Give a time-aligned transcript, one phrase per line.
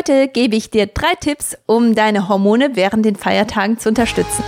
[0.00, 4.42] Heute gebe ich dir drei Tipps, um deine Hormone während den Feiertagen zu unterstützen.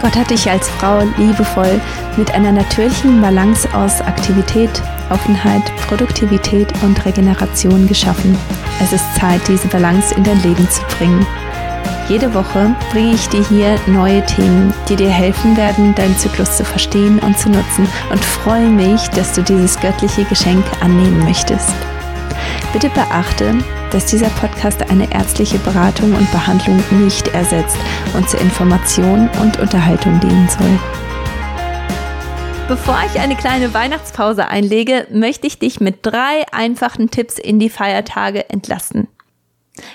[0.00, 1.80] Gott hat dich als Frau liebevoll
[2.16, 4.70] mit einer natürlichen Balance aus Aktivität,
[5.10, 8.38] Offenheit, Produktivität und Regeneration geschaffen.
[8.80, 11.26] Es ist Zeit, diese Balance in dein Leben zu bringen.
[12.08, 16.64] Jede Woche bringe ich dir hier neue Themen, die dir helfen werden, deinen Zyklus zu
[16.64, 21.74] verstehen und zu nutzen und freue mich, dass du dieses göttliche Geschenk annehmen möchtest.
[22.72, 23.54] Bitte beachte,
[23.90, 27.78] dass dieser Podcast eine ärztliche Beratung und Behandlung nicht ersetzt
[28.14, 30.78] und zur Information und Unterhaltung dienen soll.
[32.68, 37.70] Bevor ich eine kleine Weihnachtspause einlege, möchte ich dich mit drei einfachen Tipps in die
[37.70, 39.06] Feiertage entlasten.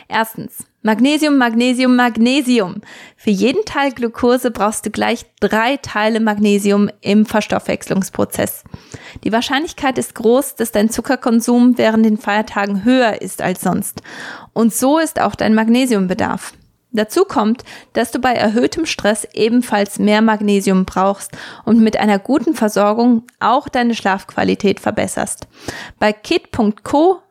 [0.08, 0.71] Erstens.
[0.84, 2.82] Magnesium, Magnesium, Magnesium.
[3.16, 8.64] Für jeden Teil Glucose brauchst du gleich drei Teile Magnesium im Verstoffwechslungsprozess.
[9.24, 14.02] Die Wahrscheinlichkeit ist groß, dass dein Zuckerkonsum während den Feiertagen höher ist als sonst.
[14.54, 16.54] Und so ist auch dein Magnesiumbedarf.
[16.94, 21.32] Dazu kommt, dass du bei erhöhtem Stress ebenfalls mehr Magnesium brauchst
[21.64, 25.48] und mit einer guten Versorgung auch deine Schlafqualität verbesserst.
[26.00, 27.22] Bei kit.co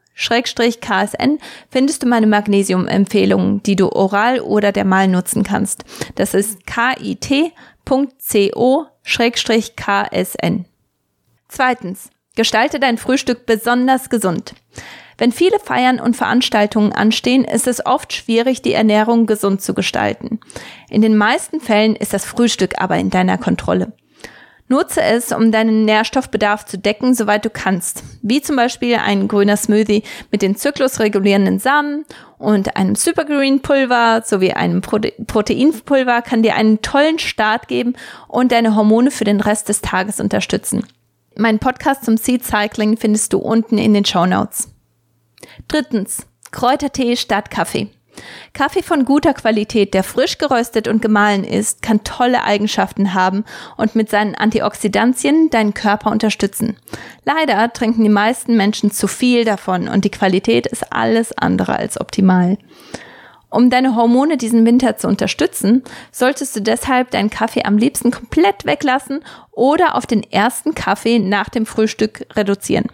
[0.80, 1.38] KSN
[1.70, 5.84] findest du meine Magnesium-Empfehlungen, die du oral oder dermal nutzen kannst.
[6.14, 7.56] Das ist kit.co
[9.02, 10.66] Schrägstrich KSN.
[11.48, 12.10] Zweitens.
[12.36, 14.54] Gestalte dein Frühstück besonders gesund.
[15.18, 20.40] Wenn viele Feiern und Veranstaltungen anstehen, ist es oft schwierig, die Ernährung gesund zu gestalten.
[20.88, 23.92] In den meisten Fällen ist das Frühstück aber in deiner Kontrolle.
[24.70, 28.04] Nutze es, um deinen Nährstoffbedarf zu decken, soweit du kannst.
[28.22, 32.04] Wie zum Beispiel ein grüner Smoothie mit den zyklusregulierenden Samen
[32.38, 37.94] und einem Supergreen Pulver sowie einem Prote Proteinpulver kann dir einen tollen Start geben
[38.28, 40.86] und deine Hormone für den Rest des Tages unterstützen.
[41.36, 44.68] Mein Podcast zum Seed Cycling findest du unten in den Show Notes.
[45.66, 46.28] Drittens.
[46.52, 47.88] Kräutertee statt Kaffee.
[48.52, 53.44] Kaffee von guter Qualität, der frisch geröstet und gemahlen ist, kann tolle Eigenschaften haben
[53.76, 56.76] und mit seinen Antioxidantien deinen Körper unterstützen.
[57.24, 62.00] Leider trinken die meisten Menschen zu viel davon und die Qualität ist alles andere als
[62.00, 62.58] optimal.
[63.50, 68.64] Um deine Hormone diesen Winter zu unterstützen, solltest du deshalb deinen Kaffee am liebsten komplett
[68.64, 72.86] weglassen oder auf den ersten Kaffee nach dem Frühstück reduzieren.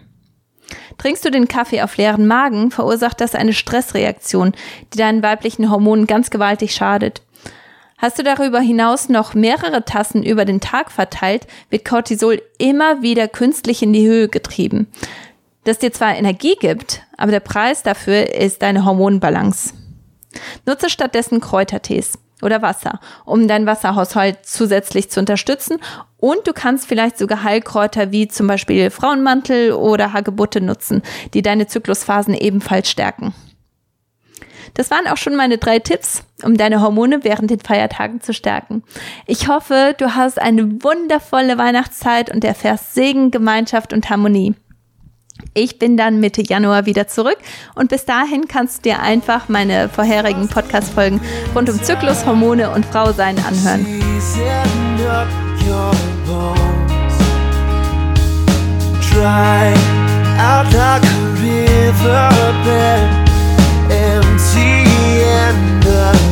[0.97, 4.53] Trinkst du den Kaffee auf leeren Magen, verursacht das eine Stressreaktion,
[4.93, 7.21] die deinen weiblichen Hormonen ganz gewaltig schadet.
[7.97, 13.27] Hast du darüber hinaus noch mehrere Tassen über den Tag verteilt, wird Cortisol immer wieder
[13.27, 14.87] künstlich in die Höhe getrieben.
[15.63, 19.73] Das dir zwar Energie gibt, aber der Preis dafür ist deine Hormonbalance.
[20.65, 25.77] Nutze stattdessen Kräutertees oder Wasser, um deinen Wasserhaushalt zusätzlich zu unterstützen.
[26.17, 31.01] Und du kannst vielleicht sogar Heilkräuter wie zum Beispiel Frauenmantel oder Hagebutte nutzen,
[31.33, 33.33] die deine Zyklusphasen ebenfalls stärken.
[34.73, 38.83] Das waren auch schon meine drei Tipps, um deine Hormone während den Feiertagen zu stärken.
[39.25, 44.55] Ich hoffe, du hast eine wundervolle Weihnachtszeit und erfährst Segen, Gemeinschaft und Harmonie.
[45.53, 47.37] Ich bin dann Mitte Januar wieder zurück
[47.75, 51.19] und bis dahin kannst du dir einfach meine vorherigen Podcast-Folgen
[51.55, 53.85] rund um Zyklus, Hormone und Frausein anhören.
[60.39, 63.09] Out like a riverbed,
[63.89, 64.85] empty
[65.23, 66.26] and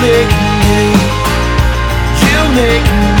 [0.00, 0.30] make
[0.68, 0.82] me,
[2.22, 3.17] you make me.